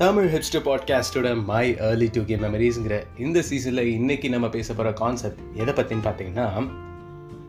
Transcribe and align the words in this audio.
Tamil 0.00 0.28
hipster 0.34 0.62
பாட்காஸ்டோட 0.64 1.30
my 1.44 1.64
early 1.80 2.06
two 2.12 2.20
K 2.24 2.36
மெமரிஸ்ங்கிற 2.36 2.96
இந்த 3.18 3.38
சீசனில் 3.42 3.90
இன்னைக்கு 3.90 4.28
நம்ம 4.30 4.46
பேச 4.48 4.68
போகிற 4.74 4.92
கான்செப்ட் 4.92 5.40
எதை 5.54 5.72
பற்றின்னு 5.74 6.04
பார்த்தீங்கன்னா 6.04 6.46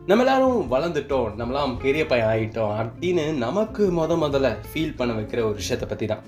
நம்ம 0.06 0.22
எல்லாரும் 0.22 0.58
வளர்ந்துட்டோம் 0.72 1.30
நம்மளாம் 1.38 1.72
பெரிய 1.78 2.02
பையன் 2.06 2.30
ஆகிட்டோம் 2.30 2.74
அப்படின்னு 2.78 3.24
நமக்கு 3.36 3.84
முத 3.92 4.18
முதல்ல 4.18 4.50
ஃபீல் 4.68 4.94
பண்ண 4.96 5.12
வைக்கிற 5.12 5.40
ஒரு 5.42 5.54
விஷயத்தை 5.54 5.88
பற்றி 5.88 6.06
தான் 6.06 6.22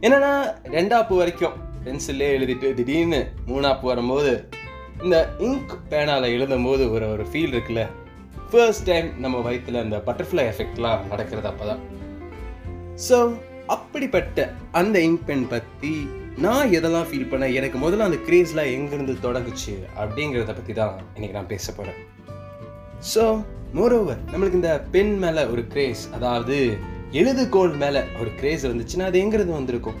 என்னென்னா 0.00 0.32
ரெண்டாப்பு 0.72 1.16
வரைக்கும் 1.16 1.56
பென்சில்லே 1.84 2.32
எழுதிட்டு 2.32 2.74
திடீர்னு 2.74 3.20
மூணாப்பு 3.46 3.86
வரும்போது 3.86 4.32
இந்த 5.02 5.16
இங்க் 5.40 5.74
பேனாவில் 5.90 6.32
எழுதும் 6.32 6.64
போது 6.64 6.86
ஒரு 6.92 7.08
ஒரு 7.10 7.26
ஃபீல் 7.32 7.54
இருக்குல்ல 7.54 7.84
ஃபர்ஸ்ட் 8.50 8.88
டைம் 8.90 9.10
நம்ம 9.20 9.40
வயிற்றில் 9.40 9.84
இந்த 9.84 9.98
பட்டர்ஃப்ளை 10.06 10.44
எஃபெக்ட்லாம் 10.46 11.04
நடக்கிறது 11.08 11.48
அப்போ 11.48 11.66
தான் 11.66 11.84
ஸோ 13.08 13.18
அப்படிப்பட்ட 13.66 14.52
அந்த 14.72 15.00
இங்க் 15.00 15.24
பென் 15.24 15.48
பற்றி 15.48 16.08
நான் 16.36 16.72
எதெல்லாம் 16.72 17.06
ஃபீல் 17.10 17.30
பண்ணேன்? 17.30 17.54
எனக்கு 17.54 17.78
முதல்ல 17.78 18.06
அந்த 18.08 18.18
கிரேஸ்லாம் 18.26 18.72
எங்கேருந்து 18.76 19.14
தொடங்குச்சு 19.22 19.74
அப்படிங்கிறத 20.00 20.54
பற்றி 20.54 20.72
தான் 20.72 20.94
இன்றைக்கி 21.16 21.32
நான் 21.32 21.46
பேச 21.46 21.72
போகிறேன் 21.72 22.00
ஸோ 23.14 23.44
மோரோவர் 23.74 24.20
நம்மளுக்கு 24.32 24.52
இந்த 24.52 24.82
பென் 24.90 25.18
மேலே 25.18 25.44
ஒரு 25.44 25.66
கிரேஸ் 25.66 26.02
அதாவது 26.12 26.56
எழுதுகோல் 27.12 27.76
மேலே 27.76 28.02
ஒரு 28.20 28.30
கிரேஸ் 28.34 28.66
வந்துச்சுன்னா 28.66 29.04
அது 29.04 29.18
எங்கிருந்து 29.18 29.52
வந்திருக்கும்? 29.52 29.98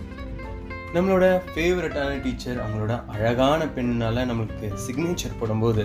நம்மளோட 0.94 1.42
ஃபேவரட்டான 1.54 2.22
டீச்சர் 2.22 2.58
அவங்களோட 2.58 3.04
அழகான 3.06 3.66
பெண்ணால் 3.66 4.28
நம்மளுக்கு 4.30 4.68
சிக்னேச்சர் 4.86 5.38
போடும்போது 5.40 5.84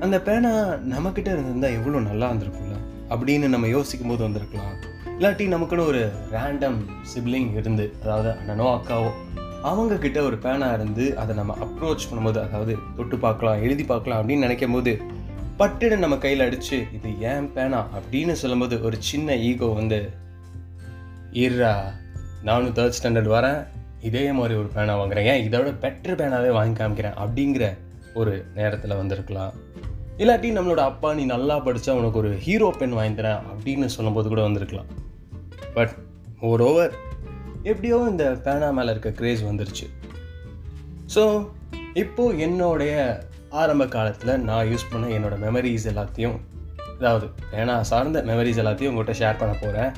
அந்த 0.00 0.20
பேனா 0.20 0.52
நம்மக்கிட்ட 0.94 1.28
இருந்திருந்தால் 1.30 1.72
எவ்வளோ 1.72 2.00
நல்லா 2.00 2.28
இருந்திருக்கும்ல 2.30 2.78
அப்படின்னு 3.10 3.48
நம்ம 3.48 3.66
யோசிக்கும் 3.68 4.08
போது 4.08 4.22
வந்திருக்கலாம். 4.24 4.76
இல்லாட்டி 5.18 5.44
நமக்குன்னு 5.52 5.86
ஒரு 5.86 6.12
ரேண்டம் 6.32 6.78
சிப்ளிங் 7.12 7.56
இருந்து 7.56 7.96
அதாவது 8.02 8.30
அண்ணனோ 8.30 8.66
அக்காவோ 8.76 9.10
அவங்க 9.62 9.96
கிட்ட 9.96 10.22
ஒரு 10.22 10.36
பேனா 10.36 10.72
இருந்து 10.72 11.18
அதை 11.18 11.36
நம்ம 11.36 11.56
அப்ரோச் 11.60 12.04
பண்ணும்போது 12.10 12.40
அதாவது 12.46 12.76
தொட்டு 12.96 13.18
பார்க்கலாம் 13.18 13.62
எழுதி 13.62 13.84
பார்க்கலாம் 13.84 14.18
அப்படின்னு 14.20 14.46
நினைக்கும் 14.46 14.72
போது 14.72 15.00
பட்டுன்னு 15.58 15.96
நம்ம 15.96 16.18
கையில் 16.18 16.40
அடித்து 16.40 16.84
இது 16.94 17.20
ஏன் 17.20 17.52
பேனா 17.52 17.86
அப்படின்னு 17.96 18.32
சொல்லும்போது 18.32 18.82
ஒரு 18.82 18.96
சின்ன 18.98 19.36
ஈகோ 19.36 19.66
வந்து 19.66 20.10
இருடா 21.32 21.72
நானும் 22.42 22.74
தேர்ட் 22.74 22.98
ஸ்டாண்டர்ட் 22.98 23.32
வரேன். 23.36 23.66
இதே 24.02 24.32
மாதிரி 24.32 24.54
ஒரு 24.54 24.68
பேனா 24.74 25.02
வாங்குறேன். 25.02 25.24
ஏன் 25.24 25.50
இதோட 25.50 25.70
பெட்டர் 25.82 26.18
பேனாவே 26.20 26.50
வாங்கி 26.50 26.76
காமிக்கிறேன்? 26.82 27.16
அப்படிங்கிற 27.24 27.76
ஒரு 28.14 28.46
நேரத்தில் 28.54 28.96
வந்திருக்கலாம். 28.96 29.54
இல்லாட்டி 30.18 30.50
நம்மளோட 30.58 30.82
அப்பா 30.90 31.14
நீ 31.14 31.24
நல்லா 31.24 31.56
படித்தா 31.56 31.90
உனக்கு 31.90 32.18
ஒரு 32.18 32.36
ஹீரோ 32.36 32.74
பென் 32.78 32.92
வாங்கி 32.92 33.22
தரேன். 33.22 33.42
அப்படின்னு 33.52 33.86
சொல்லும்போது 33.86 34.28
கூட 34.28 34.42
வந்திருக்கலாம். 34.42 35.04
பட் 35.76 35.94
ஓவர் 36.40 36.60
ஓவர் 36.60 36.92
எப்படியோ 37.62 37.96
இந்த 38.10 38.24
பேனா 38.44 38.68
மேலே 38.70 38.90
இருக்க 38.90 39.10
கிரேஸ் 39.10 39.42
வந்துருச்சு. 39.42 39.86
ஸோ 41.14 41.22
இப்போது 41.94 42.38
என்னுடைய 42.38 42.94
ஆரம்ப 43.62 43.86
காலத்தில் 43.86 44.40
நான் 44.40 44.68
யூஸ் 44.72 44.90
பண்ண 44.92 45.06
என்னோடய 45.16 45.42
மெமரிஸ் 45.44 45.86
எல்லாத்தையும் 45.92 46.36
அதாவது 46.98 47.26
பேனா 47.50 47.74
சார்ந்த 47.82 48.22
மெமரிஸ் 48.22 48.60
எல்லாத்தையும் 48.62 48.92
உங்கள்கிட்ட 48.92 49.20
ஷேர் 49.22 49.40
பண்ண 49.40 49.54
போகிறேன் 49.62 49.92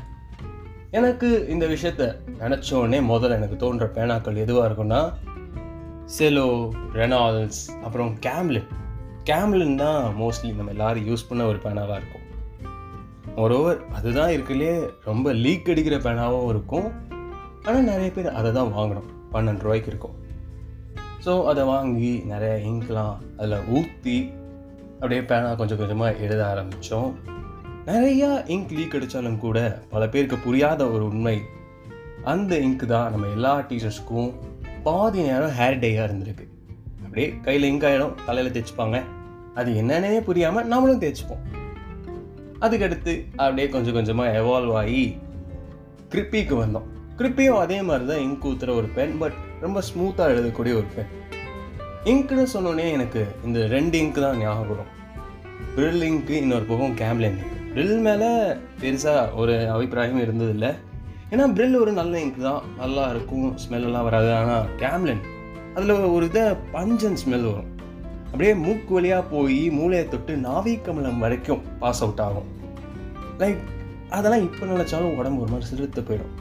எனக்கு 0.90 1.28
இந்த 1.48 1.64
விஷயத்த 1.66 2.04
நினச்சோடனே 2.38 2.98
முதல்ல 3.12 3.38
எனக்கு 3.40 3.56
தோன்ற 3.56 3.86
பேனாக்கள் 3.96 4.42
எதுவாக 4.44 4.68
இருக்கும்னா 4.68 5.00
செலோ 6.18 6.48
ரெனால்ஸ் 6.98 7.62
அப்புறம் 7.84 8.12
கேம்லின் 8.26 8.70
கேம்லின் 9.24 9.76
தான் 9.76 10.14
மோஸ்ட்லி 10.20 10.50
நம்ம 10.54 10.70
எல்லாரும் 10.70 11.08
யூஸ் 11.08 11.28
பண்ண 11.28 11.44
ஒரு 11.44 11.58
பேனாவாக 11.64 11.98
இருக்கும். 12.00 12.17
மொரோவர் 13.38 13.80
அதுதான் 13.96 14.32
இருக்குல்லே 14.36 14.72
ரொம்ப 15.08 15.32
லீக் 15.44 15.70
அடிக்கிற 15.72 15.96
பேனாவும் 16.06 16.48
இருக்கும். 16.52 16.88
ஆனால் 17.66 17.88
நிறைய 17.90 18.08
பேர் 18.16 18.28
அதை 18.38 18.50
தான் 18.58 18.74
வாங்கணும். 18.78 19.08
பன்னெண்டு 19.32 19.64
ரூபாய்க்கு 19.66 19.90
இருக்கும். 19.92 20.16
ஸோ 21.24 21.32
அதை 21.50 21.62
வாங்கி 21.70 22.12
நிறைய 22.32 22.54
இங்க்லாம் 22.70 23.16
அதில் 23.38 23.66
ஊற்றி 23.76 24.16
அப்படியே 24.94 25.22
பேனா 25.30 25.50
கொஞ்சம் 25.60 25.80
கொஞ்சமாக 25.80 26.20
எழுத 26.24 26.40
ஆரம்பித்தோம் 26.52 27.10
நிறையா 27.90 28.30
இங்க் 28.54 28.72
லீக் 28.78 28.96
அடித்தாலும் 28.96 29.38
கூட 29.44 29.58
பல 29.92 30.02
பேருக்கு 30.14 30.38
புரியாத 30.46 30.80
ஒரு 30.94 31.04
உண்மை. 31.10 31.36
அந்த 32.32 32.52
இங்க் 32.66 32.84
தான் 32.94 33.10
நம்ம 33.12 33.28
எல்லா 33.36 33.52
டீச்சர்ஸ்க்கும் 33.68 34.30
பாதி 34.86 35.20
நேரம் 35.28 35.54
ஹேர் 35.58 35.80
டேயாக 35.84 36.08
இருந்திருக்கு. 36.08 36.46
அப்படியே 37.04 37.28
கையில் 37.46 37.68
இங்க் 37.70 37.86
ஆகிடும் 37.90 38.16
தலையில் 38.26 38.54
தேய்ச்சிப்பாங்க. 38.56 38.98
அது 39.60 39.70
என்னன்னே 39.82 40.20
புரியாமல் 40.28 40.68
நம்மளும் 40.72 41.02
தேய்ச்சிப்போம். 41.04 41.44
அதுக்கடுத்து 42.60 43.12
அப்படியே 43.36 43.68
கொஞ்சம் 43.68 43.96
கொஞ்சமாக 43.96 44.38
எவால்வ் 44.40 44.76
ஆகி 44.82 45.02
கிரிப்பிக்கு 46.12 46.54
வந்தோம். 46.62 46.86
கிரிப்பியும் 47.18 47.60
அதே 47.64 47.82
மாதிரி 47.82 48.06
தான் 48.10 48.22
இங்க் 48.26 48.46
ஊத்துற 48.50 48.74
ஒரு 48.74 48.88
பென் 48.96 49.18
பட் 49.18 49.36
ரொம்ப 49.60 49.82
ஸ்மூத்தாக 49.88 50.32
எழுதக்கூடிய 50.34 50.74
ஒரு 50.80 50.88
பென் 50.96 51.12
இங்க்னு 52.04 52.44
சொன்னோடனே 52.54 52.90
எனக்கு 52.96 53.26
இந்த 53.44 53.66
ரெண்டு 53.66 53.96
இங்க் 54.02 54.20
தான் 54.20 54.38
ஞாபகம் 54.38 54.68
வரும். 54.68 54.90
ப்ரில் 55.76 56.04
இங்க்கு 56.10 56.30
இன்னொரு 56.30 56.64
பக்கம் 56.64 56.96
கேம்லின் 56.96 57.38
இங்க். 57.38 57.56
ப்ரில் 57.74 57.98
மேலே 58.00 58.28
பெருசாக 58.82 59.34
ஒரு 59.34 59.70
அபிப்பிராயம் 59.70 60.22
இருந்ததில்லை. 60.26 60.70
ஏன்னா 61.30 61.46
ப்ரில் 61.56 61.80
ஒரு 61.80 61.92
நல்ல 61.92 62.20
இங்க் 62.24 62.38
தான். 62.42 62.62
நல்லா 62.76 63.10
இருக்கும் 63.10 63.48
ஸ்மெல்லாம் 63.64 64.06
வராது. 64.10 64.30
ஆனால் 64.32 64.68
கேம்லின் 64.76 65.24
அதில் 65.74 65.90
ஒரு 65.90 66.26
இதை 66.26 66.42
பஞ்சன் 66.72 67.18
ஸ்மெல் 67.24 67.48
வரும். 67.50 67.72
அப்படியே 68.30 68.54
மூக்கு 68.54 68.92
வழியாக 68.94 69.22
போய் 69.22 69.70
மூளையை 69.70 70.08
தொட்டு 70.08 70.36
நாவிக்கமலம் 70.36 71.22
வரைக்கும் 71.24 71.62
பாஸ் 71.78 72.02
அவுட் 72.04 72.22
ஆகும். 72.26 72.48
லைக் 73.42 73.60
அதெல்லாம் 74.16 74.44
இப்போ 74.46 74.66
நினச்சாலும் 74.66 75.16
உடம்பு 75.20 75.42
ஒரு 75.42 75.50
மாதிரி 75.52 75.68
சிறுத்து 75.70 76.02
போயிடும். 76.08 76.34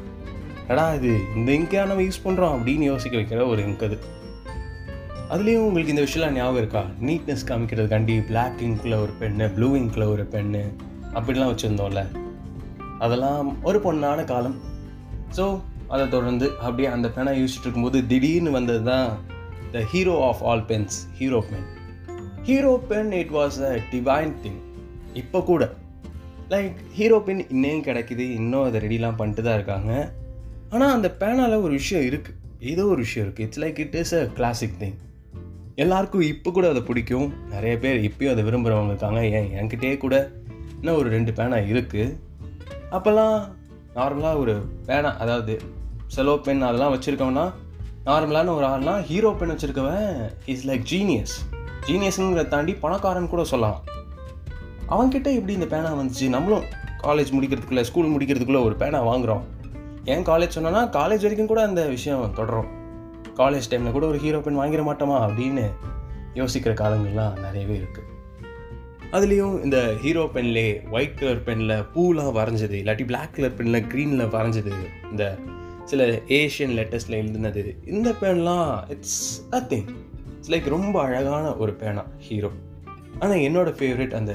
ஏடா 0.72 0.94
இது 0.94 1.12
இந்த 1.36 1.50
இங்கேயா 1.52 1.84
நம்ம 1.86 2.02
யூஸ் 2.02 2.26
பண்ணுறோம் 2.26 2.56
அப்படின்னு 2.56 2.86
யோசிக்க 2.92 3.18
வைக்கிற 3.18 3.48
ஒரு 3.48 3.62
இங்க் 3.68 3.86
அது. 3.88 3.98
அதுலேயும் 5.34 5.66
உங்களுக்கு 5.68 5.94
இந்த 5.94 6.04
விஷயம்லாம் 6.06 6.38
ஞாபகம் 6.40 6.58
இருக்கா? 6.58 6.84
நீட்னஸ் 7.08 7.48
காமிக்கிறதுக்காண்டி 7.50 8.16
பிளாக் 8.28 8.60
இங்கில் 8.68 9.02
ஒரு 9.04 9.14
பெண்ணு 9.22 9.48
ப்ளூ 9.56 9.70
இங்கில் 9.76 10.12
ஒரு 10.14 10.26
பெண்ணு 10.34 10.64
அப்படிலாம் 11.14 11.52
வச்சுருந்தோம்ல. 11.54 12.04
அதெல்லாம் 13.00 13.64
ஒரு 13.64 13.80
பொண்ணான 13.80 14.24
காலம். 14.24 14.58
ஸோ 15.38 15.46
அதை 15.88 16.10
தொடர்ந்து 16.10 16.48
அப்படியே 16.60 16.88
அந்த 16.88 17.08
பெண்ணை 17.10 17.34
யூஸிட்டு 17.42 17.66
இருக்கும்போது 17.66 18.08
திடீர்னு 18.08 18.52
வந்தது 18.52 18.84
தான் 18.84 19.10
the 19.74 19.84
hero 19.94 20.16
of 20.30 20.42
all 20.50 20.64
pens 20.72 20.98
Hero 21.20 21.40
pen 21.50 21.68
Hero 22.48 22.74
pen 22.92 23.12
it 23.22 23.34
was 23.38 23.58
a 23.70 23.72
divine 23.94 24.34
thing 24.44 24.62
இப்போ 25.22 25.40
கூட. 25.50 25.64
லைக் 26.54 26.78
ஹீரோ 26.98 27.18
பென் 27.28 27.42
இன்னையும் 27.54 27.86
கிடைக்குது 27.88 28.26
இன்னும் 28.40 28.66
அதை 28.68 28.82
ரெடிலாம் 28.86 29.18
பண்ணிட்டு 29.22 29.44
தான் 29.48 29.58
இருக்காங்க. 29.60 29.92
ஆனால் 30.74 30.94
அந்த 30.98 31.10
பேனால் 31.22 31.56
ஒரு 31.66 31.74
விஷயம் 31.80 32.06
இருக்குது 32.10 32.38
ஏதோ 32.72 32.84
ஒரு 32.94 33.02
விஷயம் 33.06 33.26
இருக்குது 33.26 33.46
it's 33.48 33.62
like 33.64 33.80
it 33.86 33.98
is 34.02 34.16
a 34.20 34.24
classic 34.38 34.78
thing 34.82 34.98
எல்லாருக்கும் 35.84 36.26
இப்போ 36.34 36.50
கூட 36.52 36.68
அதை 36.74 36.82
பிடிக்கும். 36.90 37.28
நிறைய 37.54 37.74
பேர் 37.84 38.00
இப்பயும் 38.10 38.34
அதை 38.34 38.44
விரும்புகிறவங்க 38.48 38.94
இருக்காங்க. 38.94 39.20
ஏன் 39.38 39.50
என்கிட்டே 39.60 39.92
கூட 40.06 40.16
இன்னும் 40.80 41.00
ஒரு 41.02 41.10
ரெண்டு 41.16 41.32
பேனா 41.38 41.60
இருக்குது 41.72 42.16
அப்போல்லாம் 42.96 43.38
நார்மலாக 43.98 44.42
ஒரு 44.44 44.56
பேனா 44.88 45.12
அதாவது 45.24 45.54
செலோ 46.16 46.34
பென் 46.46 46.68
அதெல்லாம் 46.68 46.94
வச்சுருக்கோம்னா 46.94 47.46
நார்மலான 48.08 48.56
ஒரு 48.56 48.66
ஆள்னா 48.66 49.02
ஹீரோ 49.02 49.30
பென் 49.32 49.50
வச்சுருக்கவன் 49.50 50.30
இஸ் 50.46 50.68
லைக் 50.68 50.84
ஜீனியஸ் 50.92 51.34
ஜீனியஸுங்கிறத 51.88 52.48
தாண்டி 52.48 52.74
பணக்காரன் 52.74 53.28
கூட 53.28 53.44
சொல்லலாம். 53.44 53.84
அவன்கிட்ட 54.90 55.28
எப்படி 55.34 55.54
இந்த 55.54 55.66
பேனா 55.66 55.94
வந்துச்சு? 55.94 56.30
நம்மளும் 56.30 56.64
காலேஜ் 57.04 57.32
முடிக்கிறதுக்குள்ளே 57.34 57.82
ஸ்கூல் 57.82 58.18
முடிக்கிறதுக்குள்ளே 58.18 58.64
ஒரு 58.64 58.76
பேனா 58.76 59.08
வாங்குகிறோம் 59.08 59.44
ஏன் 60.06 60.24
காலேஜ் 60.24 60.56
சொன்னோன்னா 60.56 60.84
காலேஜ் 60.90 61.26
வரைக்கும் 61.26 61.48
கூட 61.48 61.64
அந்த 61.64 61.86
விஷயம் 61.86 62.34
தொடரும். 62.34 62.70
காலேஜ் 63.38 63.70
டைமில் 63.70 63.92
கூட 63.92 64.06
ஒரு 64.06 64.18
ஹீரோ 64.18 64.40
பென் 64.40 64.60
வாங்கிட 64.60 64.84
மாட்டோமா 64.90 65.18
அப்படின்னு 65.28 65.66
யோசிக்கிற 66.34 66.74
காலங்கள்லாம் 66.84 67.40
நிறையவே 67.40 67.78
இருக்குது 67.78 68.16
அதுலேயும் 69.12 69.64
இந்த 69.64 69.94
ஹீரோ 70.02 70.30
பென்லே 70.34 70.90
ஒயிட் 70.92 71.18
கலர் 71.18 71.44
பெனில் 71.44 71.86
பூலாம் 71.94 72.34
வரைஞ்சது 72.40 72.78
இல்லாட்டி 72.84 73.06
பிளாக் 73.06 73.34
கலர் 73.34 73.54
பெனில் 73.54 73.86
க்ரீனில் 73.88 74.34
வரைஞ்சது 74.38 74.74
இந்த 75.12 75.38
சில 75.88 76.06
ஏஷியன் 76.28 76.76
லெட்டர்ஸில் 76.78 77.18
எழுதுனது. 77.18 77.88
இந்த 77.88 78.14
பேன்லாம் 78.22 78.90
it's 78.90 79.48
a 79.54 79.60
thing 79.60 79.88
it's 80.36 80.52
like 80.52 80.70
ரொம்ப 80.70 81.02
அழகான 81.02 81.56
ஒரு 81.56 81.74
பேனா 81.74 82.04
ஹீரோ 82.20 82.50
ஆனால் 83.20 83.38
என்னோட 83.38 83.70
ஃபேவரட் 83.78 84.16
அந்த 84.16 84.34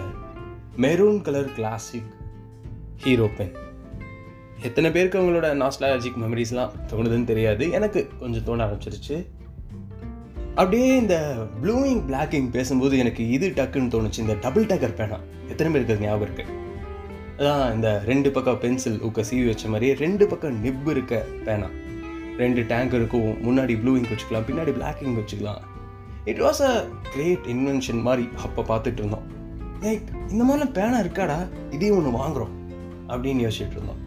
maroon 0.77 1.21
colour 1.21 1.53
classic 1.53 2.11
Hero 2.97 3.29
pen 3.37 3.53
எத்தனை 4.63 4.91
பேருக்கு 4.91 5.21
அவங்களோட 5.21 5.49
நாஸ்டாலஜிக் 5.63 6.19
மெமரிஸ்லாம் 6.21 6.71
தோணுதுன்னு 6.91 7.25
தெரியாது. 7.25 7.71
எனக்கு 7.71 8.09
கொஞ்சம் 8.21 8.45
தோண 8.45 8.67
ஆரம்பிச்சிருச்சு. 8.67 9.27
அப்படியே 10.55 10.97
இந்த 10.97 11.35
ப்ளூயிங் 11.63 12.03
பிளாக்கிங் 12.09 12.51
பேசும்போது 12.51 12.99
எனக்கு 12.99 13.29
இது 13.29 13.49
டக்குன்னு 13.49 13.95
தோணுச்சு. 13.95 14.19
இந்த 14.19 14.35
டபுள் 14.41 14.67
டக்கர் 14.67 14.95
பேனா. 14.95 15.19
எத்தனை 15.49 15.73
பேருக்கு 15.73 16.07
ஞாபகம் 16.07 16.29
இருக்குது 16.29 16.61
அதான் 17.43 17.73
இந்த 17.75 18.03
ரெண்டு 18.07 18.31
பக்கம் 18.31 18.59
பென்சில் 18.59 18.99
ஊக்க 19.07 19.21
சீவி 19.21 19.47
வச்ச 19.47 19.69
மாதிரியே 19.69 19.95
ரெண்டு 19.95 20.27
பக்கம் 20.27 20.61
நிப் 20.65 20.89
இருக்க 20.89 21.15
பேனா. 21.47 21.69
ரெண்டு 22.37 22.63
டேங்க் 22.63 22.93
இருக்கும் 22.99 23.31
முன்னாடி 23.47 23.75
ப்ளூ 23.81 23.93
இங்க் 23.97 24.13
வச்சுக்கலாம் 24.13 24.45
பின்னாடி 24.49 24.73
பிளாக் 24.73 25.01
இங்க் 25.03 25.19
வச்சுக்கலாம். 25.21 25.63
It 26.25 26.41
was 26.41 26.61
a 26.69 26.87
great 27.13 27.47
invention 27.55 28.01
மாதிரி 28.01 28.29
அப்போ 28.45 28.63
பார்த்துட்டு 28.71 29.01
இருந்தோம். 29.03 29.27
லைக் 29.81 30.07
இந்த 30.29 30.43
மாதிரிலாம் 30.45 30.73
பேனா 30.73 30.99
இருக்காடா 31.01 31.39
இதையும் 31.71 31.97
ஒன்று 31.97 32.19
வாங்குறோம் 32.19 32.53
அப்படின்னு 33.09 33.45
யோசிச்சுட்டு 33.47 33.77
இருந்தோம். 33.79 34.03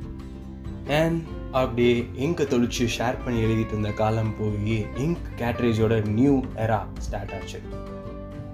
அண்ட் 0.88 1.22
அப்படியே 1.52 2.08
இங்கை 2.16 2.46
தொழிச்சு 2.46 2.88
ஷேர் 2.98 3.24
பண்ணி 3.26 3.42
எழுதிட்டு 3.46 3.76
இருந்த 3.76 3.92
காலம் 4.02 4.34
போய் 4.40 4.86
இங்க் 5.06 5.26
கேட்ரேஜோட 5.42 6.08
நியூ 6.08 6.44
எரா 6.56 6.80
ஸ்டார்ட் 6.98 7.34
ஆச்சு. 7.34 7.62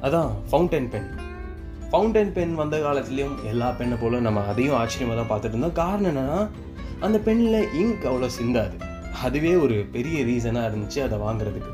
அதான் 0.01 0.31
ஃபவுண்டன் 0.51 0.89
பென் 0.89 1.11
ஃபவுண்டன் 1.91 2.29
பென் 2.35 2.53
வந்த 2.59 2.75
காலத்துலேயும் 2.83 3.33
எல்லா 3.51 3.69
பெண்ணை 3.77 3.95
போல 4.01 4.19
நம்ம 4.25 4.41
அதையும் 4.51 4.75
ஆச்சரியமாக 4.81 5.15
தான் 5.17 5.29
பார்த்துட்டு 5.31 5.55
இருந்தோம் 5.55 5.77
காரணம் 5.79 6.09
என்னன்னா 6.11 6.37
அந்த 7.05 7.17
பெண்ணில் 7.25 7.67
இங்க் 7.79 8.03
அவ்வளோ 8.09 8.27
சிந்தாது. 8.37 8.75
அதுவே 9.25 9.51
ஒரு 9.63 9.77
பெரிய 9.95 10.17
ரீசனாக 10.29 10.69
இருந்துச்சு 10.69 10.99
அதை 11.05 11.17
வாங்குறதுக்கு. 11.23 11.71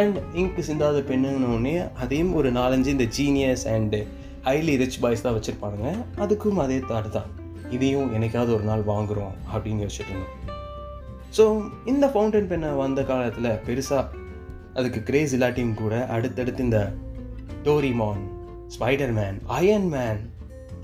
அண்ட் 0.00 0.18
இங்க் 0.40 0.60
சிந்தாத 0.68 1.00
பெண்ணுன்னு 1.08 1.72
அதையும் 2.02 2.32
ஒரு 2.40 2.50
நாலஞ்சு 2.58 2.90
இந்த 2.96 3.06
genius 3.16 3.64
and 3.72 4.00
highly 4.48 4.74
rich 4.82 4.98
boys 5.04 5.24
தான் 5.24 5.36
வச்சுருப்பானுங்க. 5.36 5.90
அதுக்கும் 6.24 6.60
அதே 6.64 6.78
தாட் 6.90 7.08
தான். 7.16 7.30
இதையும் 7.76 8.12
என்னைக்காவது 8.16 8.54
ஒரு 8.58 8.66
நாள் 8.70 8.84
வாங்குகிறோம் 8.92 9.34
அப்படின்னு 9.54 9.84
யோசிச்சுட்டு 9.84 10.14
இருந்தோம். 10.14 10.36
ஸோ 11.38 11.46
இந்த 11.92 12.06
ஃபவுண்டன் 12.12 12.48
பெண்ணை 12.52 12.70
வந்த 12.84 13.02
காலத்தில் 13.10 13.50
பெருசாக 13.66 14.04
அதுக்கு 14.78 15.02
கிரேஸ் 15.10 15.34
இல்லாட்டியும் 15.38 15.80
கூட 15.82 15.94
அடுத்தடுத்து 16.16 16.64
இந்த 16.68 16.80
Doraemon 17.66 18.22
Spider 18.74 19.12
Man 19.12 19.38
Iron 19.46 19.88
Man 19.88 20.20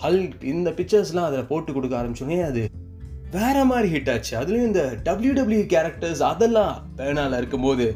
Hulk 0.02 0.44
இந்த 0.52 0.70
பிக்சர்ஸ்லாம் 0.70 1.28
அதில் 1.28 1.46
போட்டு 1.46 1.72
கொடுக்க 1.72 1.94
ஆரம்பிச்சோடனே 2.00 2.40
அது 2.44 2.62
வேற 3.30 3.64
மாதிரி 3.64 3.88
ஹிட் 3.94 4.10
ஆச்சு. 4.12 4.38
அதுலேயும் 4.38 4.68
இந்த 4.70 4.82
டபிள்யூ 5.02 5.32
டபிள்யூ 5.32 5.62
கேரக்டர்ஸ் 5.74 6.22
அதெல்லாம் 6.32 6.74
பேனாவில் 6.96 7.36
இருக்கும்போது 7.36 7.86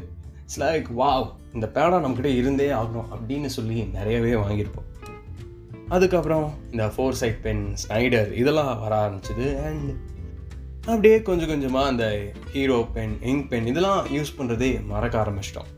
இட்ஸ் 0.41 0.59
லைக் 0.59 0.89
வாவ் 0.97 1.27
இந்த 1.53 1.67
பேனா 1.67 1.97
நம்மக்கிட்ட 1.97 2.31
இருந்தே 2.37 2.67
ஆகணும் 2.69 3.11
அப்படின்னு 3.15 3.45
சொல்லி 3.45 3.77
நிறையவே 3.93 4.33
வாங்கியிருப்போம். 4.33 4.89
அதுக்கப்புறம் 5.89 6.47
இந்த 6.71 6.85
ஃபோர் 6.87 7.19
சைட் 7.21 7.41
பென் 7.41 7.63
ஸ்னைடர் 7.83 8.31
இதெல்லாம் 8.33 8.79
வர 8.79 8.93
ஆரம்பிச்சது 9.05 9.47
அண்ட் 9.65 9.89
அப்படியே 10.85 11.21
கொஞ்சம் 11.21 11.47
கொஞ்சமாக 11.47 11.87
அந்த 11.87 12.05
ஹீரோ 12.51 12.79
பென் 12.93 13.13
இங்க் 13.25 13.47
பென் 13.47 13.67
இதெல்லாம் 13.67 14.05
யூஸ் 14.07 14.35
பண்ணுறதே 14.37 14.85
மறக்க 14.85 15.15
ஆரம்பிச்சிட்டோம். 15.23 15.69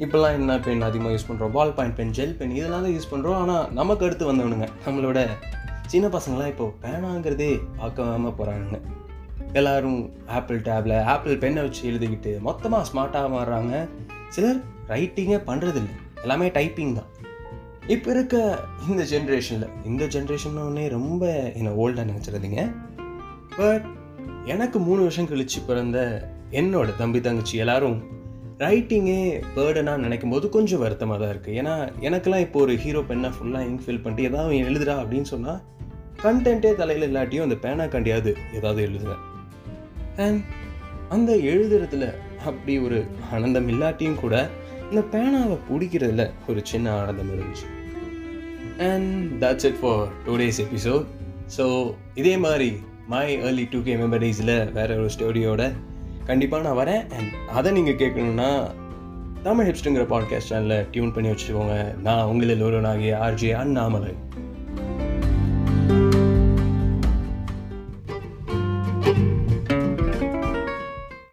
இப்போல்லாம் 0.00 0.32
என்ன 0.32 0.58
பென் 0.58 0.82
அதிகமாக 0.82 1.14
யூஸ் 1.14 1.28
பண்ணுறோம் 1.28 1.50
ball 1.50 1.72
point 1.72 1.96
pen 1.96 2.10
gel 2.10 2.36
pen 2.36 2.50
இதெல்லாம் 2.50 2.82
தான் 2.82 2.92
யூஸ் 2.92 3.10
பண்ணுறோம் 3.10 3.34
ஆனால் 3.34 3.72
நமக்கு 3.72 4.04
அடுத்து 4.06 4.32
வந்தவனுங்க 4.32 4.68
நம்மளோட 4.86 5.26
சின்ன 5.86 6.08
பசங்களாம் 6.08 6.46
இப்போ 6.46 6.72
பேனாங்கிறதே 6.82 7.60
பார்க்காம 7.78 8.32
போகிறானுங்க 8.38 8.80
எல்லோரும் 9.52 10.10
ஆப்பிள் 10.26 10.60
டேப்ல 10.60 11.04
ஆப்பிள் 11.04 11.38
பெண்ணை 11.38 11.62
வச்சு 11.62 11.92
எழுதிக்கிட்டு 11.92 12.40
மொத்தமாக 12.40 12.88
ஸ்மார்ட்டாக 12.92 13.28
மாறுறாங்க. 13.36 13.88
சிலர் 14.28 14.60
ரைட்டிங்கே 14.88 15.38
பண்ணுறதில்ல 15.46 15.88
எல்லாமே 16.22 16.48
டைப்பிங் 16.48 16.94
தான். 16.94 17.08
இப்போ 17.86 18.10
இருக்க 18.10 18.58
இந்த 18.88 19.02
ஜென்ரேஷனில் 19.02 19.68
இந்த 19.84 20.04
ஜென்ரேஷன்னே 20.04 20.88
ரொம்ப 20.88 21.52
என்னை 21.54 21.72
ஓல்டாக 21.72 22.12
நினச்சிருந்தீங்க 22.12 22.72
பட் 23.56 23.82
எனக்கு 24.44 24.78
மூணு 24.78 25.02
வருஷம் 25.02 25.28
கழிச்சு 25.28 25.58
பிறந்த 25.66 26.28
என்னோட 26.50 26.96
தம்பி 26.96 27.20
தங்கச்சி 27.20 27.56
எல்லாரும் 27.56 28.19
ரைட்டிங்கே 28.60 29.42
பேர்டனாக 29.56 29.96
நினைக்கும் 29.96 30.30
போது 30.30 30.48
கொஞ்சம் 30.48 30.80
வருத்தமாக 30.80 31.18
தான் 31.20 31.32
இருக்குது 31.34 31.56
ஏன்னா 31.60 31.74
எனக்கெல்லாம் 32.00 32.44
இப்போ 32.46 32.60
ஒரு 32.60 32.74
ஹீரோ 32.76 33.00
பெண்ணை 33.00 33.30
ஃபுல்லாக 33.30 33.68
இங்க் 33.68 33.84
ஃபில் 33.84 34.02
பண்ணிட்டு 34.02 34.28
ஏதாவது 34.30 34.56
எழுதுறா 34.56 34.94
அப்படின்னு 35.02 35.22
சொன்னால் 35.22 35.60
கண்டென்ட்டே 36.22 36.74
தலையில் 36.74 37.06
இல்லாட்டியும் 37.10 37.40
அந்த 37.40 37.54
பேனா 37.54 37.84
கண்டியாது 37.84 38.36
ஏதாவது 38.54 38.80
எழுதுவேன். 38.88 39.22
அண்ட் 40.16 40.40
அந்த 41.08 41.32
எழுதுறதுல 41.52 42.06
அப்படி 42.44 42.78
ஒரு 42.78 43.04
ஆனந்தம் 43.32 43.68
இல்லாட்டியும் 43.68 44.20
கூட 44.20 44.48
இந்த 44.90 45.02
பேனாவை 45.12 45.56
பிடிக்கிறதுல 45.70 46.30
ஒரு 46.46 46.60
சின்ன 46.62 46.92
ஆனந்தம் 46.92 47.32
இருந்துச்சு. 47.34 47.66
And 48.90 49.44
that's 49.44 49.66
it 49.66 49.80
for 49.80 50.08
two 50.26 50.36
days 50.36 50.60
episode 50.66 51.06
so 51.56 51.94
இதே 52.14 52.36
மாதிரி 52.36 52.70
மை 53.06 53.26
ஏர்லி 53.36 53.68
டூ 53.70 53.82
கே 53.82 53.94
மெமரிஸில் 53.96 54.72
வேற 54.72 54.96
ஒரு 54.96 55.10
ஸ்டோரியோட 55.18 55.62
கண்டிப்பாக 56.30 56.72
நான் 56.72 56.86
வரேன். 56.86 57.14
அண்ட் 57.16 57.32
அதை 57.52 57.72
நீங்கள் 57.72 57.94
கேட்கணுன்னா 57.94 58.70
தமிழ் 59.42 59.68
ஹிப்ஸ்டுங்கிற 59.68 60.06
பாட்காஸ்ட் 60.06 60.50
சேனலில் 60.50 60.86
டியூன் 60.90 61.12
பண்ணி 61.12 61.30
வச்சுக்கோங்க. 61.30 62.00
நான் 62.00 62.24
உங்களில் 62.24 62.62
ஒருவனாகிய 62.62 63.18
ஆர்ஜே 63.22 63.52
அண்ணாமலை. 63.52 64.14